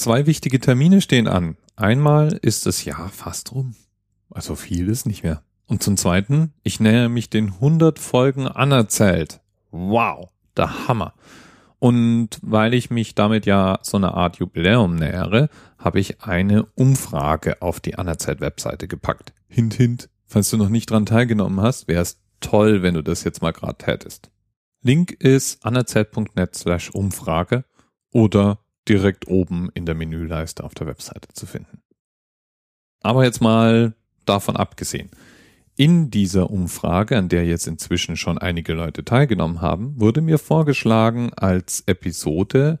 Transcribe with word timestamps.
Zwei 0.00 0.24
wichtige 0.24 0.60
Termine 0.60 1.02
stehen 1.02 1.28
an. 1.28 1.58
Einmal 1.76 2.32
ist 2.40 2.64
das 2.64 2.86
Jahr 2.86 3.10
fast 3.10 3.52
rum. 3.52 3.74
Also 4.30 4.54
viel 4.54 4.88
ist 4.88 5.04
nicht 5.04 5.24
mehr. 5.24 5.42
Und 5.66 5.82
zum 5.82 5.98
Zweiten, 5.98 6.54
ich 6.62 6.80
nähe 6.80 7.10
mich 7.10 7.28
den 7.28 7.48
100 7.48 7.98
Folgen 7.98 8.48
anerzählt. 8.48 9.42
Wow, 9.70 10.30
der 10.56 10.88
Hammer. 10.88 11.12
Und 11.78 12.38
weil 12.40 12.72
ich 12.72 12.88
mich 12.88 13.14
damit 13.14 13.44
ja 13.44 13.78
so 13.82 13.98
eine 13.98 14.14
Art 14.14 14.38
Jubiläum 14.38 14.94
nähere, 14.94 15.50
habe 15.76 16.00
ich 16.00 16.22
eine 16.22 16.64
Umfrage 16.76 17.60
auf 17.60 17.78
die 17.78 17.96
Anerzählt-Webseite 17.96 18.88
gepackt. 18.88 19.34
Hint, 19.48 19.74
hint. 19.74 20.08
Falls 20.24 20.48
du 20.48 20.56
noch 20.56 20.70
nicht 20.70 20.90
dran 20.90 21.04
teilgenommen 21.04 21.60
hast, 21.60 21.88
wäre 21.88 22.00
es 22.00 22.22
toll, 22.40 22.80
wenn 22.80 22.94
du 22.94 23.02
das 23.02 23.22
jetzt 23.22 23.42
mal 23.42 23.52
gerade 23.52 23.76
tätest. 23.76 24.30
Link 24.80 25.10
ist 25.10 25.62
anerzählt.net 25.62 26.54
slash 26.54 26.88
Umfrage 26.88 27.66
oder 28.12 28.60
direkt 28.88 29.28
oben 29.28 29.68
in 29.74 29.86
der 29.86 29.94
Menüleiste 29.94 30.64
auf 30.64 30.74
der 30.74 30.86
Webseite 30.86 31.28
zu 31.32 31.46
finden. 31.46 31.82
Aber 33.02 33.24
jetzt 33.24 33.40
mal 33.40 33.94
davon 34.26 34.56
abgesehen. 34.56 35.10
In 35.76 36.10
dieser 36.10 36.50
Umfrage, 36.50 37.16
an 37.16 37.28
der 37.28 37.46
jetzt 37.46 37.66
inzwischen 37.66 38.16
schon 38.16 38.36
einige 38.36 38.74
Leute 38.74 39.04
teilgenommen 39.04 39.62
haben, 39.62 39.98
wurde 39.98 40.20
mir 40.20 40.38
vorgeschlagen, 40.38 41.32
als 41.34 41.82
Episode 41.86 42.78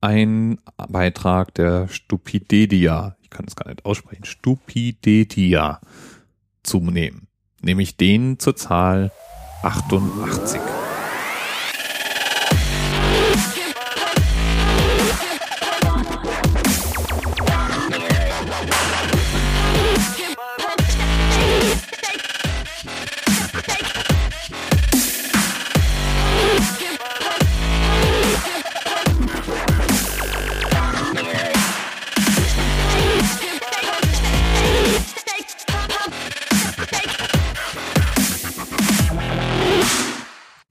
ein 0.00 0.58
Beitrag 0.88 1.54
der 1.54 1.88
Stupidedia, 1.88 3.16
ich 3.22 3.30
kann 3.30 3.46
das 3.46 3.56
gar 3.56 3.68
nicht 3.68 3.84
aussprechen, 3.84 4.24
Stupidedia 4.24 5.80
zu 6.62 6.80
nehmen. 6.80 7.28
Nämlich 7.62 7.96
den 7.96 8.38
zur 8.38 8.56
Zahl 8.56 9.10
88. 9.62 10.60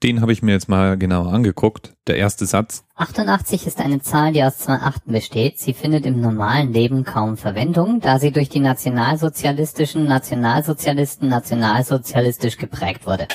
Den 0.08 0.22
habe 0.22 0.32
ich 0.32 0.40
mir 0.40 0.52
jetzt 0.52 0.70
mal 0.70 0.96
genauer 0.96 1.34
angeguckt. 1.34 1.92
Der 2.06 2.16
erste 2.16 2.46
Satz. 2.46 2.82
88 2.94 3.66
ist 3.66 3.78
eine 3.78 4.00
Zahl, 4.00 4.32
die 4.32 4.42
aus 4.42 4.56
zwei 4.56 4.76
Achten 4.76 5.12
besteht. 5.12 5.58
Sie 5.58 5.74
findet 5.74 6.06
im 6.06 6.22
normalen 6.22 6.72
Leben 6.72 7.04
kaum 7.04 7.36
Verwendung, 7.36 8.00
da 8.00 8.18
sie 8.18 8.30
durch 8.30 8.48
die 8.48 8.60
nationalsozialistischen 8.60 10.06
Nationalsozialisten 10.06 11.28
nationalsozialistisch 11.28 12.56
geprägt 12.56 13.06
wurde. 13.06 13.28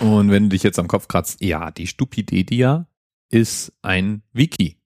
Und 0.00 0.30
wenn 0.30 0.42
du 0.42 0.48
dich 0.50 0.62
jetzt 0.62 0.78
am 0.78 0.88
Kopf 0.88 1.08
kratzt, 1.08 1.42
ja, 1.42 1.70
die 1.70 1.86
Stupidedia 1.86 2.86
ist 3.30 3.72
ein 3.80 4.24
Wiki. 4.34 4.76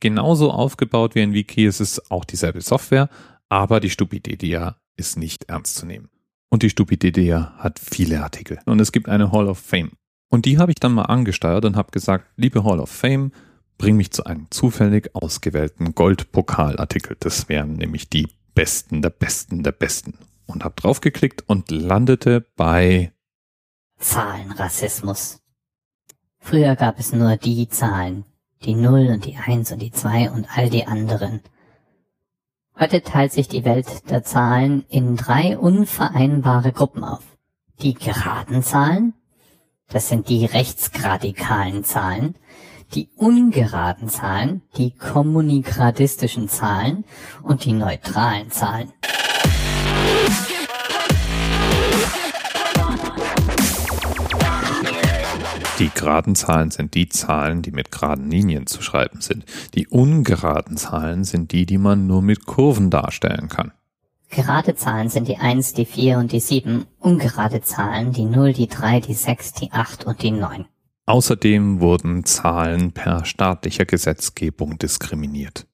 Genauso 0.00 0.50
aufgebaut 0.50 1.14
wie 1.14 1.22
ein 1.22 1.32
Wiki, 1.32 1.64
es 1.64 1.80
ist 1.80 2.10
auch 2.10 2.26
dieselbe 2.26 2.60
Software, 2.60 3.08
aber 3.48 3.80
die 3.80 3.90
Stupidedia 3.90 4.76
ist 4.96 5.16
nicht 5.16 5.44
ernst 5.44 5.76
zu 5.76 5.86
nehmen. 5.86 6.10
Und 6.50 6.62
die 6.62 6.70
Stupidedia 6.70 7.54
hat 7.58 7.78
viele 7.78 8.22
Artikel. 8.22 8.58
Und 8.64 8.80
es 8.80 8.92
gibt 8.92 9.08
eine 9.08 9.32
Hall 9.32 9.48
of 9.48 9.58
Fame. 9.58 9.92
Und 10.30 10.44
die 10.44 10.58
habe 10.58 10.72
ich 10.72 10.80
dann 10.80 10.92
mal 10.92 11.04
angesteuert 11.04 11.64
und 11.64 11.76
habe 11.76 11.90
gesagt, 11.90 12.26
liebe 12.36 12.64
Hall 12.64 12.80
of 12.80 12.90
Fame, 12.90 13.32
bring 13.78 13.96
mich 13.96 14.10
zu 14.10 14.24
einem 14.24 14.46
zufällig 14.50 15.14
ausgewählten 15.14 15.94
Goldpokalartikel. 15.94 17.16
Das 17.20 17.48
wären 17.48 17.74
nämlich 17.74 18.08
die 18.08 18.28
besten 18.54 19.02
der 19.02 19.10
besten 19.10 19.62
der 19.62 19.72
besten. 19.72 20.14
Und 20.46 20.64
habe 20.64 20.74
draufgeklickt 20.76 21.44
und 21.46 21.70
landete 21.70 22.46
bei 22.56 23.12
Zahlenrassismus. 23.98 25.40
Früher 26.38 26.76
gab 26.76 26.98
es 26.98 27.12
nur 27.12 27.36
die 27.36 27.68
Zahlen, 27.68 28.24
die 28.62 28.74
Null 28.74 29.08
und 29.08 29.26
die 29.26 29.36
Eins 29.36 29.70
und 29.72 29.80
die 29.80 29.90
Zwei 29.90 30.30
und 30.30 30.46
all 30.56 30.70
die 30.70 30.86
anderen. 30.86 31.40
Heute 32.80 33.02
teilt 33.02 33.32
sich 33.32 33.48
die 33.48 33.64
Welt 33.64 34.08
der 34.08 34.22
Zahlen 34.22 34.84
in 34.88 35.16
drei 35.16 35.58
unvereinbare 35.58 36.70
Gruppen 36.70 37.02
auf. 37.02 37.24
Die 37.82 37.94
geraden 37.94 38.62
Zahlen, 38.62 39.14
das 39.88 40.08
sind 40.08 40.28
die 40.28 40.44
rechtsgradikalen 40.44 41.82
Zahlen, 41.82 42.36
die 42.94 43.08
ungeraden 43.16 44.08
Zahlen, 44.08 44.62
die 44.76 44.92
kommunikradistischen 44.92 46.48
Zahlen 46.48 47.04
und 47.42 47.64
die 47.64 47.72
neutralen 47.72 48.52
Zahlen. 48.52 48.92
Geraden 55.98 56.34
Zahlen 56.34 56.70
sind 56.70 56.94
die 56.94 57.08
Zahlen, 57.08 57.60
die 57.60 57.72
mit 57.72 57.90
geraden 57.92 58.30
Linien 58.30 58.66
zu 58.66 58.80
schreiben 58.82 59.20
sind. 59.20 59.44
Die 59.74 59.88
ungeraden 59.88 60.76
Zahlen 60.76 61.24
sind 61.24 61.52
die, 61.52 61.66
die 61.66 61.78
man 61.78 62.06
nur 62.06 62.22
mit 62.22 62.46
Kurven 62.46 62.88
darstellen 62.88 63.48
kann. 63.48 63.72
Gerade 64.30 64.74
Zahlen 64.74 65.08
sind 65.08 65.26
die 65.26 65.38
1, 65.38 65.74
die 65.74 65.86
4 65.86 66.18
und 66.18 66.32
die 66.32 66.40
7. 66.40 66.86
Ungerade 66.98 67.62
Zahlen 67.62 68.12
die 68.12 68.26
0, 68.26 68.52
die 68.52 68.68
3, 68.68 69.00
die 69.00 69.14
6, 69.14 69.54
die 69.54 69.72
8 69.72 70.04
und 70.04 70.22
die 70.22 70.30
9. 70.30 70.66
Außerdem 71.06 71.80
wurden 71.80 72.24
Zahlen 72.24 72.92
per 72.92 73.24
staatlicher 73.24 73.86
Gesetzgebung 73.86 74.78
diskriminiert. 74.78 75.66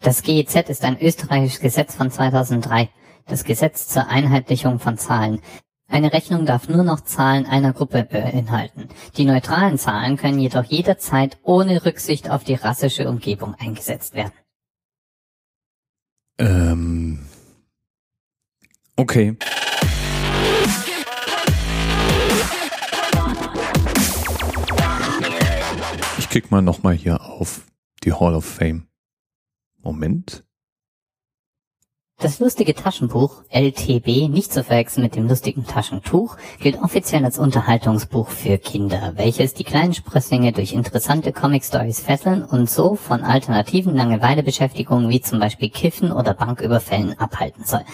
Das 0.00 0.22
GEZ 0.22 0.68
ist 0.68 0.84
ein 0.84 1.00
österreichisches 1.00 1.60
Gesetz 1.60 1.94
von 1.94 2.10
2003. 2.10 2.88
Das 3.26 3.42
Gesetz 3.44 3.88
zur 3.88 4.06
Einheitlichung 4.08 4.78
von 4.78 4.96
Zahlen. 4.96 5.40
Eine 5.88 6.12
Rechnung 6.12 6.46
darf 6.46 6.68
nur 6.68 6.82
noch 6.82 7.00
Zahlen 7.00 7.46
einer 7.46 7.72
Gruppe 7.72 8.02
beinhalten. 8.02 8.88
Die 9.16 9.24
neutralen 9.24 9.78
Zahlen 9.78 10.16
können 10.16 10.38
jedoch 10.40 10.64
jederzeit 10.64 11.38
ohne 11.42 11.84
Rücksicht 11.84 12.28
auf 12.28 12.42
die 12.42 12.54
rassische 12.54 13.08
Umgebung 13.08 13.54
eingesetzt 13.54 14.14
werden. 14.14 14.32
Ähm. 16.38 17.26
Okay. 18.96 19.36
Ich 26.18 26.28
klick 26.28 26.50
mal 26.50 26.62
nochmal 26.62 26.94
hier 26.94 27.22
auf 27.22 27.62
die 28.02 28.12
Hall 28.12 28.34
of 28.34 28.44
Fame. 28.44 28.88
Moment. 29.78 30.45
Das 32.18 32.40
lustige 32.40 32.74
Taschenbuch 32.74 33.42
LTB, 33.50 34.30
nicht 34.30 34.50
zu 34.50 34.64
verwechseln 34.64 35.02
mit 35.02 35.16
dem 35.16 35.28
lustigen 35.28 35.66
Taschentuch, 35.66 36.38
gilt 36.58 36.82
offiziell 36.82 37.22
als 37.26 37.38
Unterhaltungsbuch 37.38 38.30
für 38.30 38.56
Kinder, 38.56 39.12
welches 39.16 39.52
die 39.52 39.64
kleinen 39.64 39.92
Sprösslinge 39.92 40.52
durch 40.52 40.72
interessante 40.72 41.34
Comic-Stories 41.34 42.00
fesseln 42.00 42.42
und 42.42 42.70
so 42.70 42.94
von 42.94 43.22
alternativen 43.22 43.94
Langeweilebeschäftigungen 43.94 45.10
wie 45.10 45.20
zum 45.20 45.40
Beispiel 45.40 45.68
Kiffen 45.68 46.10
oder 46.10 46.32
Banküberfällen 46.32 47.18
abhalten 47.18 47.64
soll. 47.64 47.84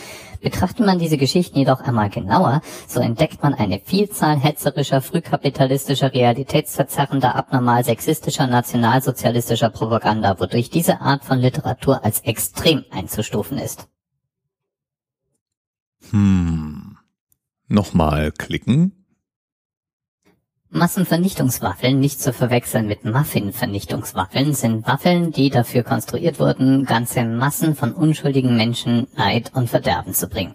Betrachtet 0.41 0.87
man 0.87 1.01
diese 1.01 1.19
Geschichten 1.19 1.59
jedoch 1.59 1.81
einmal 1.81 2.09
genauer, 2.09 2.63
so 2.87 3.01
entdeckt 3.01 3.43
man 3.43 3.55
eine 3.55 3.81
Vielzahl 3.81 4.39
hetzerischer, 4.39 5.01
frühkapitalistischer, 5.03 6.15
realitätsverzerrender, 6.15 7.35
abnormal 7.35 7.83
sexistischer, 7.83 8.47
nationalsozialistischer 8.47 9.71
Propaganda, 9.71 10.39
wodurch 10.39 10.71
diese 10.71 11.01
Art 11.01 11.25
von 11.25 11.41
Literatur 11.41 12.05
als 12.05 12.21
extrem 12.21 12.85
einzustufen 12.93 13.59
ist. 13.59 13.89
Hm. 16.11 16.97
Nochmal 17.69 18.33
klicken. 18.33 19.03
Massenvernichtungswaffeln, 20.75 22.01
nicht 22.01 22.21
zu 22.21 22.33
verwechseln 22.33 22.87
mit 22.87 23.05
Muffin-Vernichtungswaffeln, 23.05 24.55
sind 24.55 24.87
Waffeln, 24.87 25.31
die 25.31 25.51
dafür 25.51 25.83
konstruiert 25.83 26.41
wurden, 26.41 26.87
ganze 26.87 27.25
Massen 27.25 27.75
von 27.75 27.93
unschuldigen 27.93 28.57
Menschen 28.57 29.07
Leid 29.15 29.53
und 29.55 29.69
Verderben 29.69 30.15
zu 30.15 30.29
bringen. 30.29 30.55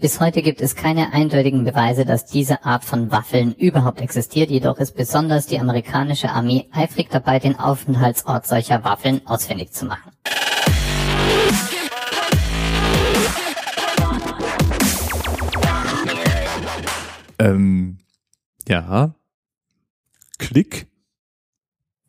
Bis 0.00 0.18
heute 0.18 0.42
gibt 0.42 0.60
es 0.60 0.74
keine 0.74 1.12
eindeutigen 1.12 1.62
Beweise, 1.62 2.04
dass 2.04 2.26
diese 2.26 2.64
Art 2.64 2.84
von 2.84 3.12
Waffeln 3.12 3.54
überhaupt 3.54 4.00
existiert, 4.00 4.50
jedoch 4.50 4.78
ist 4.78 4.96
besonders 4.96 5.46
die 5.46 5.60
amerikanische 5.60 6.30
Armee 6.30 6.66
eifrig 6.72 7.08
dabei, 7.10 7.38
den 7.38 7.56
Aufenthaltsort 7.56 8.46
solcher 8.46 8.82
Waffeln 8.82 9.24
ausfindig 9.26 9.70
zu 9.70 9.86
machen. 9.86 10.11
Ähm, 17.42 17.98
ja. 18.68 19.14
Klick. 20.38 20.86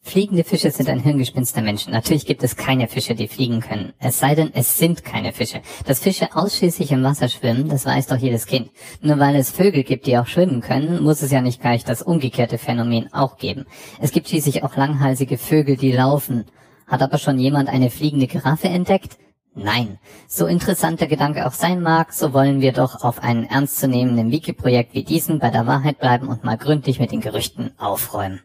Fliegende 0.05 0.43
Fische 0.43 0.69
sind 0.69 0.89
ein 0.89 0.99
Hirngespinst 0.99 1.55
der 1.55 1.63
Menschen. 1.63 1.93
Natürlich 1.93 2.25
gibt 2.25 2.43
es 2.43 2.57
keine 2.57 2.89
Fische, 2.89 3.15
die 3.15 3.29
fliegen 3.29 3.61
können. 3.61 3.93
Es 3.99 4.19
sei 4.19 4.35
denn, 4.35 4.51
es 4.53 4.77
sind 4.77 5.05
keine 5.05 5.31
Fische. 5.31 5.61
Dass 5.85 6.01
Fische 6.01 6.35
ausschließlich 6.35 6.91
im 6.91 7.03
Wasser 7.03 7.29
schwimmen, 7.29 7.69
das 7.69 7.85
weiß 7.85 8.07
doch 8.07 8.17
jedes 8.17 8.45
Kind. 8.45 8.69
Nur 9.01 9.17
weil 9.17 9.35
es 9.35 9.49
Vögel 9.49 9.83
gibt, 9.83 10.05
die 10.05 10.17
auch 10.17 10.27
schwimmen 10.27 10.59
können, 10.59 11.01
muss 11.01 11.21
es 11.21 11.31
ja 11.31 11.41
nicht 11.41 11.61
gleich 11.61 11.85
das 11.85 12.01
umgekehrte 12.01 12.57
Phänomen 12.57 13.13
auch 13.13 13.37
geben. 13.37 13.65
Es 14.01 14.11
gibt 14.11 14.27
schließlich 14.27 14.61
auch 14.63 14.75
langhalsige 14.75 15.37
Vögel, 15.37 15.77
die 15.77 15.93
laufen. 15.93 16.45
Hat 16.85 17.01
aber 17.01 17.17
schon 17.17 17.39
jemand 17.39 17.69
eine 17.69 17.89
fliegende 17.89 18.27
Giraffe 18.27 18.67
entdeckt? 18.67 19.17
Nein. 19.55 19.99
So 20.27 20.47
interessant 20.47 20.99
der 20.99 21.07
Gedanke 21.07 21.45
auch 21.45 21.53
sein 21.53 21.81
mag, 21.81 22.11
so 22.11 22.33
wollen 22.33 22.61
wir 22.61 22.71
doch 22.71 23.03
auf 23.03 23.21
einen 23.21 23.43
ernstzunehmenden 23.43 24.31
Wiki-Projekt 24.31 24.93
wie 24.93 25.03
diesen 25.03 25.39
bei 25.39 25.51
der 25.51 25.67
Wahrheit 25.67 25.99
bleiben 25.99 26.27
und 26.27 26.43
mal 26.43 26.57
gründlich 26.57 26.99
mit 26.99 27.11
den 27.11 27.21
Gerüchten 27.21 27.71
aufräumen. 27.77 28.41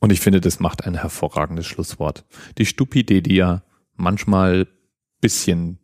Und 0.00 0.10
ich 0.10 0.20
finde, 0.20 0.40
das 0.40 0.60
macht 0.60 0.84
ein 0.84 0.94
hervorragendes 0.94 1.66
Schlusswort. 1.66 2.24
Die 2.58 2.66
Stupidee, 2.66 3.20
die 3.20 3.36
ja 3.36 3.62
manchmal 3.94 4.66
bisschen 5.20 5.78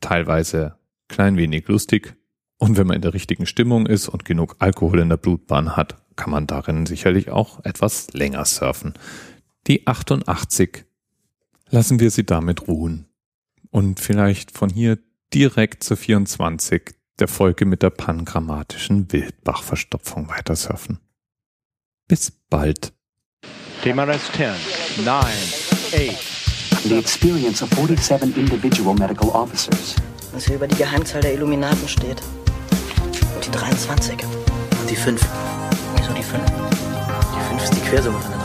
teilweise 0.00 0.76
klein 1.08 1.36
wenig 1.36 1.68
lustig 1.68 2.16
und 2.58 2.76
wenn 2.76 2.86
man 2.86 2.96
in 2.96 3.02
der 3.02 3.14
richtigen 3.14 3.46
Stimmung 3.46 3.86
ist 3.86 4.08
und 4.08 4.24
genug 4.24 4.56
Alkohol 4.58 5.00
in 5.00 5.08
der 5.08 5.18
Blutbahn 5.18 5.76
hat, 5.76 5.96
kann 6.16 6.30
man 6.30 6.46
darin 6.46 6.86
sicherlich 6.86 7.30
auch 7.30 7.64
etwas 7.64 8.12
länger 8.12 8.44
surfen. 8.44 8.94
Die 9.66 9.86
88 9.86 10.84
lassen 11.68 12.00
wir 12.00 12.10
sie 12.10 12.24
damit 12.24 12.68
ruhen. 12.68 13.05
Und 13.76 14.00
vielleicht 14.00 14.56
von 14.56 14.70
hier 14.70 14.96
direkt 15.34 15.84
zur 15.84 15.98
24 15.98 16.94
der 17.18 17.28
Folge 17.28 17.66
mit 17.66 17.82
der 17.82 17.90
pangrammatischen 17.90 19.12
Wildbachverstopfung 19.12 20.30
weitersurfen. 20.30 20.98
Bis 22.08 22.30
bald. 22.48 22.94
TMRS 23.82 24.32
10, 24.32 25.04
9, 25.04 25.14
8. 25.14 26.84
The 26.84 26.96
experience 26.96 27.62
of 27.62 27.68
47 27.74 28.34
individual 28.38 28.94
medical 28.94 29.28
officers. 29.28 29.94
Was 30.32 30.46
hier 30.46 30.56
über 30.56 30.68
die 30.68 30.76
Geheimzahl 30.76 31.20
der 31.20 31.34
Illuminaten 31.34 31.86
steht. 31.86 32.22
Und 33.34 33.44
die 33.44 33.50
23. 33.50 34.14
Und 34.80 34.88
die 34.88 34.96
5. 34.96 35.20
Wieso 35.98 36.14
die 36.14 36.22
5? 36.22 36.42
Die 36.46 37.48
5 37.50 37.62
ist 37.62 37.74
die 37.74 37.80
Quersumme 37.80 38.18
von 38.20 38.35